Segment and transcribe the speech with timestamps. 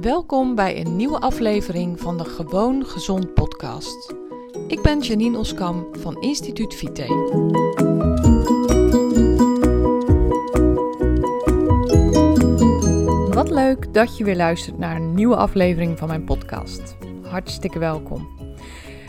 [0.00, 4.14] Welkom bij een nieuwe aflevering van de Gewoon Gezond podcast.
[4.68, 7.06] Ik ben Janine Oskam van Instituut Vite.
[13.30, 16.96] Wat leuk dat je weer luistert naar een nieuwe aflevering van mijn podcast.
[17.22, 18.28] Hartstikke welkom.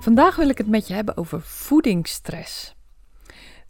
[0.00, 2.74] Vandaag wil ik het met je hebben over voedingsstress.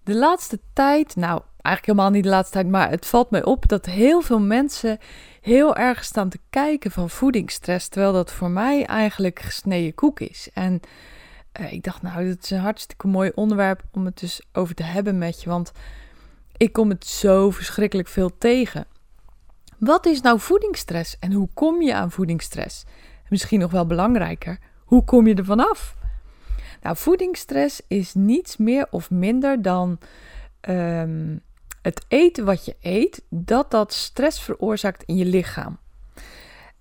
[0.04, 3.68] De laatste tijd, nou eigenlijk helemaal niet de laatste tijd, maar het valt mij op
[3.68, 4.98] dat heel veel mensen
[5.40, 10.48] heel erg staan te kijken van voedingsstress, terwijl dat voor mij eigenlijk gesneden koek is.
[10.54, 10.80] En
[11.60, 14.82] uh, ik dacht, nou, dat is een hartstikke mooi onderwerp om het dus over te
[14.82, 15.72] hebben met je, want
[16.56, 18.86] ik kom het zo verschrikkelijk veel tegen.
[19.78, 22.84] Wat is nou voedingsstress en hoe kom je aan voedingsstress?
[23.28, 25.96] Misschien nog wel belangrijker, hoe kom je er vanaf?
[26.82, 29.98] Nou, voedingsstress is niets meer of minder dan
[30.68, 31.42] um,
[31.82, 35.78] het eten wat je eet, dat dat stress veroorzaakt in je lichaam.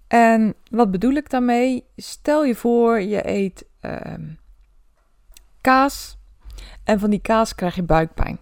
[0.07, 1.85] En wat bedoel ik daarmee?
[1.95, 4.13] Stel je voor, je eet uh,
[5.61, 6.17] kaas
[6.83, 8.39] en van die kaas krijg je buikpijn.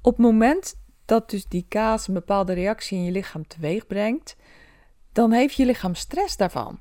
[0.00, 4.36] Op het moment dat dus die kaas een bepaalde reactie in je lichaam teweeg brengt,
[5.12, 6.78] dan heeft je lichaam stress daarvan.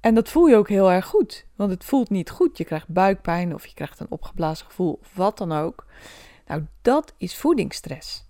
[0.00, 2.58] En dat voel je ook heel erg goed, want het voelt niet goed.
[2.58, 5.86] Je krijgt buikpijn of je krijgt een opgeblazen gevoel of wat dan ook.
[6.52, 8.24] Nou, dat is voedingsstress.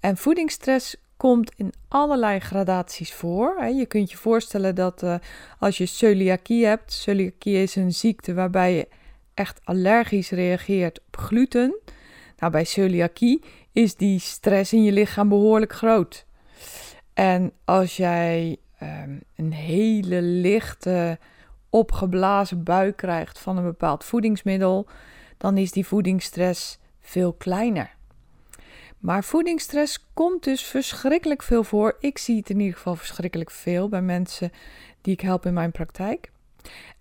[0.00, 3.64] En voedingsstress komt in allerlei gradaties voor.
[3.64, 5.14] Je kunt je voorstellen dat uh,
[5.58, 8.88] als je celiakie hebt, celiakie is een ziekte waarbij je
[9.34, 11.76] echt allergisch reageert op gluten.
[12.38, 16.26] Nou, bij celiakie is die stress in je lichaam behoorlijk groot.
[17.14, 21.18] En als jij um, een hele lichte,
[21.70, 24.86] opgeblazen buik krijgt van een bepaald voedingsmiddel,
[25.36, 27.94] dan is die voedingsstress veel kleiner.
[28.98, 31.96] Maar voedingsstress komt dus verschrikkelijk veel voor.
[32.00, 34.52] Ik zie het in ieder geval verschrikkelijk veel bij mensen
[35.00, 36.30] die ik help in mijn praktijk.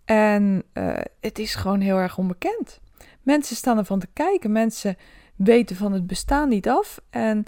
[0.06, 2.80] En uh, het is gewoon heel erg onbekend.
[3.22, 4.52] Mensen staan ervan te kijken.
[4.52, 4.97] Mensen
[5.35, 7.44] weten van het bestaan niet af en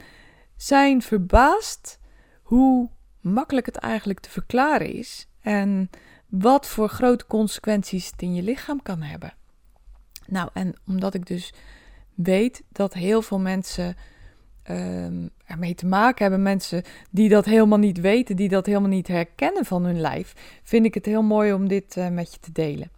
[0.55, 1.99] zijn verbaasd
[2.41, 2.89] hoe
[3.21, 5.27] makkelijk het eigenlijk te verklaren is.
[5.41, 5.89] En
[6.27, 9.33] wat voor grote consequenties het in je lichaam kan hebben.
[10.25, 11.53] Nou, en omdat ik dus
[12.23, 13.95] weet dat heel veel mensen
[14.69, 19.07] um, ermee te maken hebben, mensen die dat helemaal niet weten, die dat helemaal niet
[19.07, 20.33] herkennen van hun lijf,
[20.63, 22.91] vind ik het heel mooi om dit uh, met je te delen.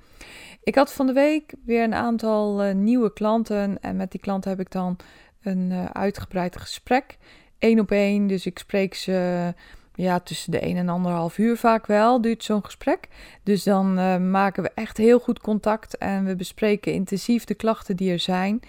[0.64, 4.50] Ik had van de week weer een aantal uh, nieuwe klanten en met die klanten
[4.50, 4.98] heb ik dan
[5.42, 7.18] een uh, uitgebreid gesprek,
[7.58, 8.28] één op één.
[8.28, 9.54] Dus ik spreek ze
[10.00, 13.08] ja, tussen de 1 en anderhalf uur vaak wel duurt zo'n gesprek.
[13.44, 17.96] Dus dan uh, maken we echt heel goed contact en we bespreken intensief de klachten
[17.96, 18.60] die er zijn.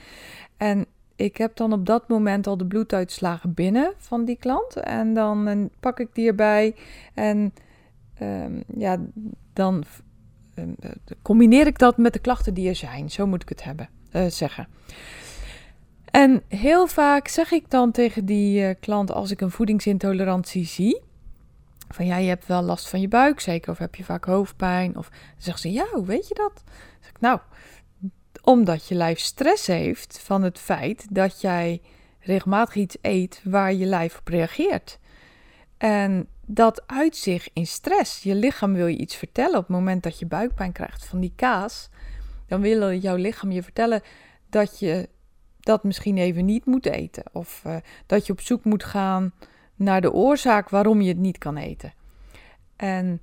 [0.56, 0.86] En
[1.16, 4.76] ik heb dan op dat moment al de bloeduitslagen binnen van die klant.
[4.76, 6.74] En dan uh, pak ik die erbij
[7.14, 7.54] en
[8.22, 8.98] um, ja,
[9.52, 9.84] dan
[10.54, 10.64] uh,
[11.22, 13.10] combineer ik dat met de klachten die er zijn.
[13.10, 13.88] Zo moet ik het hebben,
[14.28, 14.68] zeggen.
[16.04, 21.08] En heel vaak zeg ik dan tegen die klant als ik een voedingsintolerantie zie
[21.94, 24.96] van ja, je hebt wel last van je buik zeker, of heb je vaak hoofdpijn?
[24.96, 26.62] Of zeggen ze, ja, hoe weet je dat?
[27.00, 27.40] Zeg ik, nou,
[28.42, 31.82] omdat je lijf stress heeft van het feit dat jij
[32.20, 34.98] regelmatig iets eet waar je lijf op reageert.
[35.78, 38.22] En dat uit zich in stress.
[38.22, 41.32] Je lichaam wil je iets vertellen op het moment dat je buikpijn krijgt van die
[41.36, 41.88] kaas.
[42.46, 44.02] Dan wil jouw lichaam je vertellen
[44.48, 45.08] dat je
[45.60, 47.24] dat misschien even niet moet eten.
[47.32, 47.76] Of uh,
[48.06, 49.32] dat je op zoek moet gaan
[49.80, 51.92] naar de oorzaak waarom je het niet kan eten.
[52.76, 53.20] En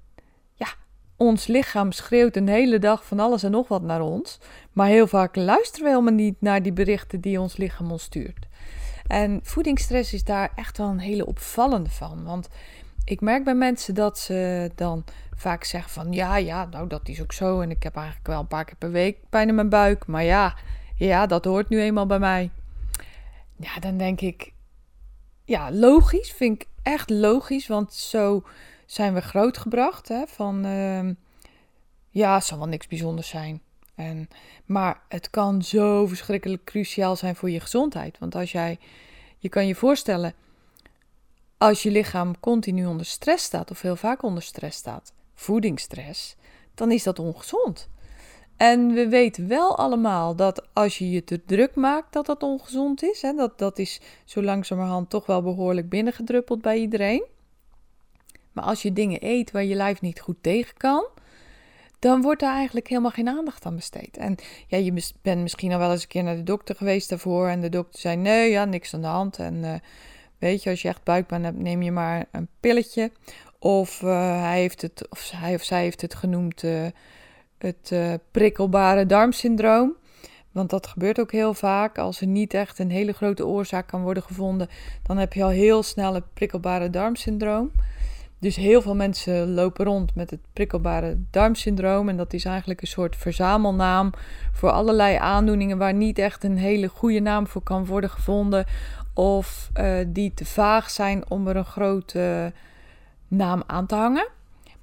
[0.53, 0.67] ja,
[1.15, 4.39] ons lichaam schreeuwt een hele dag van alles en nog wat naar ons.
[4.73, 8.47] Maar heel vaak luisteren we helemaal niet naar die berichten die ons lichaam ons stuurt.
[9.07, 12.23] En voedingsstress is daar echt wel een hele opvallende van.
[12.23, 12.49] Want
[13.05, 15.03] ik merk bij mensen dat ze dan
[15.35, 17.61] vaak zeggen van ja, ja, nou dat is ook zo.
[17.61, 20.07] En ik heb eigenlijk wel een paar keer per week pijn in mijn buik.
[20.07, 20.55] Maar ja,
[20.95, 22.49] ja, dat hoort nu eenmaal bij mij.
[23.55, 24.53] Ja, dan denk ik,
[25.47, 26.31] ja, logisch.
[26.31, 27.67] Vind ik echt logisch.
[27.67, 28.43] Want zo
[28.85, 30.07] zijn we grootgebracht.
[30.07, 31.09] Hè, van uh,
[32.09, 33.61] ja, het zal wel niks bijzonders zijn.
[33.95, 34.29] En,
[34.65, 38.17] maar het kan zo verschrikkelijk cruciaal zijn voor je gezondheid.
[38.19, 38.79] Want als jij,
[39.37, 40.33] je kan je voorstellen,
[41.57, 46.35] als je lichaam continu onder stress staat, of heel vaak onder stress staat, voedingsstress,
[46.73, 47.89] dan is dat ongezond.
[48.57, 53.03] En we weten wel allemaal dat als je je te druk maakt, dat dat ongezond
[53.03, 53.21] is.
[53.21, 53.33] Hè?
[53.33, 57.25] Dat, dat is zo langzamerhand toch wel behoorlijk binnengedruppeld bij iedereen.
[58.51, 61.07] Maar als je dingen eet waar je lijf niet goed tegen kan,
[61.99, 64.17] dan wordt daar eigenlijk helemaal geen aandacht aan besteed.
[64.17, 64.35] En
[64.67, 67.47] ja, je bent misschien al wel eens een keer naar de dokter geweest daarvoor.
[67.47, 69.37] En de dokter zei: nee, ja, niks aan de hand.
[69.37, 69.73] En uh,
[70.37, 73.11] weet je, als je echt buikpijn hebt, neem je maar een pilletje.
[73.59, 76.63] Of hij, heeft het, of hij of zij heeft het genoemd
[77.57, 77.93] het
[78.31, 79.95] prikkelbare darmsyndroom.
[80.51, 81.97] Want dat gebeurt ook heel vaak.
[81.97, 84.67] Als er niet echt een hele grote oorzaak kan worden gevonden,
[85.03, 87.71] dan heb je al heel snel het prikkelbare darmsyndroom.
[88.39, 92.09] Dus heel veel mensen lopen rond met het prikkelbare darmsyndroom.
[92.09, 94.11] En dat is eigenlijk een soort verzamelnaam
[94.51, 98.65] voor allerlei aandoeningen waar niet echt een hele goede naam voor kan worden gevonden.
[99.13, 102.53] Of uh, die te vaag zijn om er een grote
[103.27, 104.27] naam aan te hangen.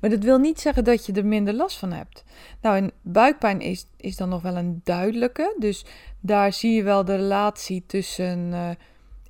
[0.04, 2.24] Maar dat wil niet zeggen dat je er minder last van hebt.
[2.60, 5.56] Nou, en buikpijn is, is dan nog wel een duidelijke.
[5.58, 5.84] Dus
[6.20, 8.70] daar zie je wel de relatie tussen uh,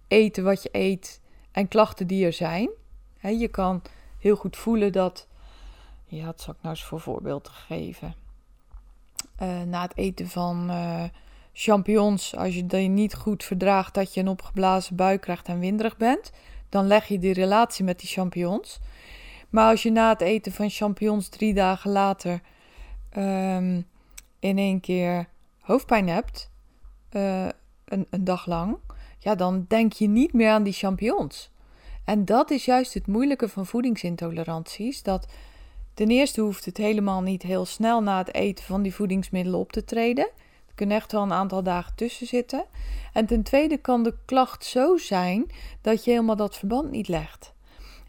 [0.08, 1.20] eten wat je eet
[1.52, 2.70] en klachten die er zijn.
[3.20, 3.82] Je kan
[4.18, 5.28] heel goed voelen dat.
[6.04, 8.14] Ja, dat zal ik nou eens voor voorbeeld geven.
[9.42, 11.04] Uh, na het eten van uh,
[11.52, 15.96] champignons, als je die niet goed verdraagt dat je een opgeblazen buik krijgt en winderig
[15.96, 16.32] bent,
[16.68, 18.80] dan leg je die relatie met die champignons.
[19.54, 22.40] Maar als je na het eten van champignons drie dagen later
[23.16, 23.86] um,
[24.38, 25.28] in één keer
[25.60, 26.50] hoofdpijn hebt,
[27.12, 27.48] uh,
[27.84, 28.76] een, een dag lang,
[29.18, 31.50] ja, dan denk je niet meer aan die champignons.
[32.04, 35.02] En dat is juist het moeilijke van voedingsintoleranties.
[35.02, 35.26] Dat
[35.94, 39.72] ten eerste hoeft het helemaal niet heel snel na het eten van die voedingsmiddelen op
[39.72, 40.28] te treden.
[40.66, 42.64] Er kunnen echt wel een aantal dagen tussen zitten.
[43.12, 45.46] En ten tweede kan de klacht zo zijn
[45.80, 47.53] dat je helemaal dat verband niet legt.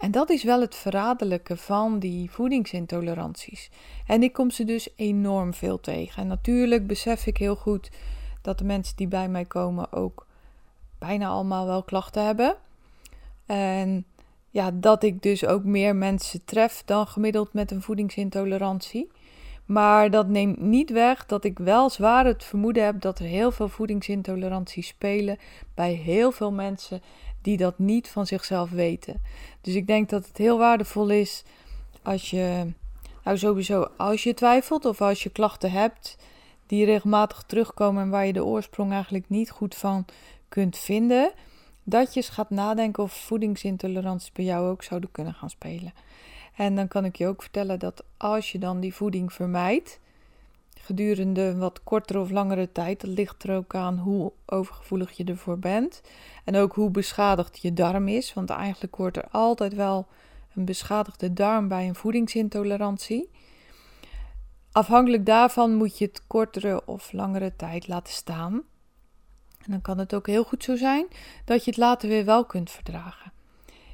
[0.06, 3.69] En dat is wel het verraderlijke van die voedingsintoleranties.
[4.07, 6.22] En ik kom ze dus enorm veel tegen.
[6.22, 7.92] En natuurlijk besef ik heel goed
[8.42, 10.28] dat de mensen die bij mij komen ook
[11.00, 12.56] bijna allemaal wel klachten hebben.
[13.46, 14.06] En
[14.50, 19.12] ja, dat ik dus ook meer mensen tref dan gemiddeld met een voedingsintolerantie.
[19.66, 23.51] Maar dat neemt niet weg dat ik wel zwaar het vermoeden heb dat er heel
[23.51, 25.38] veel voedingsintoleranties spelen
[25.74, 27.01] bij heel veel mensen
[27.45, 29.21] die dat niet van zichzelf weten.
[29.62, 31.44] Dus ik denk dat het heel waardevol is
[32.01, 32.74] als je,
[33.24, 36.18] nou sowieso, als je twijfelt of als je klachten hebt
[36.68, 40.06] die regelmatig terugkomen en waar je de oorsprong eigenlijk niet goed van
[40.50, 41.31] kunt vinden
[41.83, 45.94] dat je eens gaat nadenken of voedingsintoleranties bij jou ook zouden kunnen gaan spelen.
[46.56, 50.00] En dan kan ik je ook vertellen dat als je dan die voeding vermijdt,
[50.80, 55.60] gedurende wat kortere of langere tijd, dat ligt er ook aan hoe overgevoelig je ervoor
[55.60, 56.01] bent
[56.44, 60.07] en ook hoe beschadigd je darm is, want eigenlijk hoort er altijd wel
[60.56, 63.30] een beschadigde darm bij een voedingsintolerantie.
[64.72, 68.54] Afhankelijk daarvan moet je het kortere of langere tijd laten staan.
[69.63, 71.07] En dan kan het ook heel goed zo zijn
[71.45, 73.31] dat je het later weer wel kunt verdragen.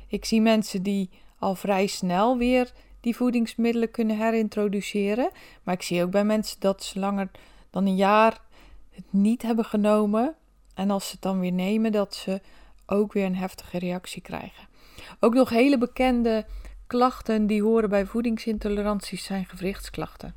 [0.08, 5.30] Ik zie mensen die al vrij snel weer die voedingsmiddelen kunnen herintroduceren.
[5.64, 7.32] Maar ik zie ook bij mensen dat ze langer
[7.70, 8.42] dan een jaar
[8.90, 10.36] het niet hebben genomen.
[10.74, 12.42] En als ze het dan weer nemen, dat ze
[12.86, 14.68] ook weer een heftige reactie krijgen.
[15.20, 16.46] Ook nog hele bekende
[16.88, 20.36] klachten die horen bij voedingsintoleranties zijn gewrichtsklachten.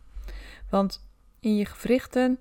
[0.71, 1.07] Want
[1.41, 2.41] in je gewrichten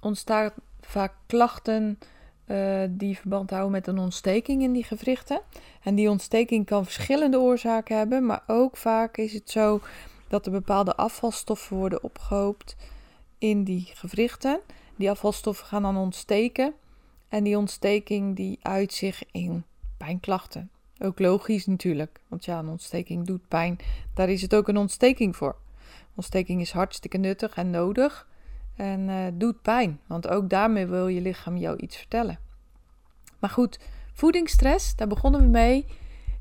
[0.00, 1.98] ontstaan vaak klachten
[2.46, 5.40] uh, die verband houden met een ontsteking in die gewrichten.
[5.82, 9.80] En die ontsteking kan verschillende oorzaken hebben, maar ook vaak is het zo
[10.28, 12.76] dat er bepaalde afvalstoffen worden opgehoopt
[13.38, 14.60] in die gewrichten.
[14.96, 16.74] Die afvalstoffen gaan dan ontsteken
[17.28, 19.64] en die ontsteking die uit zich in
[19.96, 20.70] pijnklachten.
[20.98, 23.78] Ook logisch natuurlijk, want ja, een ontsteking doet pijn.
[24.14, 25.56] Daar is het ook een ontsteking voor.
[26.14, 28.26] Ontsteking is hartstikke nuttig en nodig.
[28.76, 32.38] En uh, doet pijn, want ook daarmee wil je lichaam jou iets vertellen.
[33.38, 33.78] Maar goed,
[34.12, 35.86] voedingsstress, daar begonnen we mee,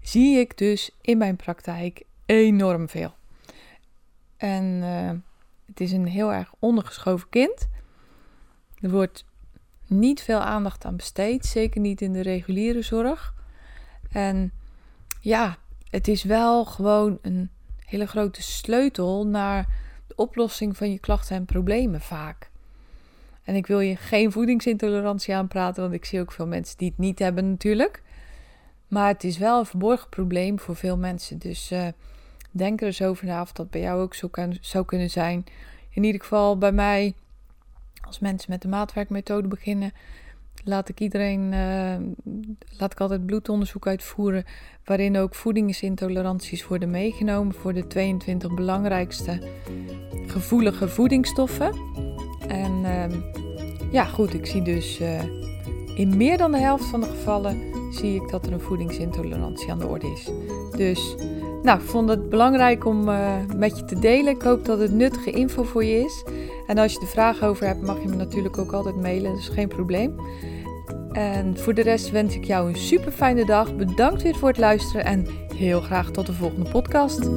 [0.01, 3.13] zie ik dus in mijn praktijk enorm veel.
[4.37, 5.11] En uh,
[5.65, 7.67] het is een heel erg ondergeschoven kind.
[8.79, 9.25] Er wordt
[9.87, 13.33] niet veel aandacht aan besteed, zeker niet in de reguliere zorg.
[14.11, 14.51] En
[15.19, 15.57] ja,
[15.89, 17.49] het is wel gewoon een
[17.85, 19.67] hele grote sleutel naar
[20.07, 22.51] de oplossing van je klachten en problemen vaak.
[23.43, 26.97] En ik wil je geen voedingsintolerantie aanpraten, want ik zie ook veel mensen die het
[26.97, 28.01] niet hebben natuurlijk.
[28.87, 31.37] Maar het is wel een verborgen probleem voor veel mensen.
[31.39, 31.87] Dus uh,
[32.51, 35.45] denk er eens over na of dat bij jou ook zo kan, zou kunnen zijn.
[35.89, 37.13] In ieder geval bij mij,
[38.01, 39.91] als mensen met de maatwerkmethode beginnen,
[40.63, 41.95] laat ik iedereen, uh,
[42.77, 44.45] laat ik altijd bloedonderzoek uitvoeren,
[44.83, 49.39] waarin ook voedingsintoleranties worden meegenomen voor de 22 belangrijkste
[50.33, 51.71] gevoelige voedingsstoffen.
[52.47, 53.03] En uh,
[53.91, 55.19] ja, goed, ik zie dus uh,
[55.95, 57.61] in meer dan de helft van de gevallen
[57.91, 60.31] zie ik dat er een voedingsintolerantie aan de orde is.
[60.77, 61.15] Dus
[61.63, 64.33] nou, ik vond het belangrijk om uh, met je te delen.
[64.33, 66.23] Ik hoop dat het nuttige info voor je is.
[66.67, 69.31] En als je er vragen over hebt, mag je me natuurlijk ook altijd mailen.
[69.31, 70.15] Dat is geen probleem.
[71.11, 73.75] En voor de rest wens ik jou een super fijne dag.
[73.75, 77.29] Bedankt weer voor het luisteren en heel graag tot de volgende podcast.